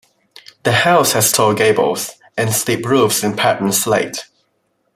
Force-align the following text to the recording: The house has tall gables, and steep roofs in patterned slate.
The 0.63 0.71
house 0.71 1.11
has 1.13 1.31
tall 1.31 1.53
gables, 1.53 2.13
and 2.35 2.51
steep 2.51 2.87
roofs 2.87 3.23
in 3.23 3.35
patterned 3.35 3.75
slate. 3.75 4.25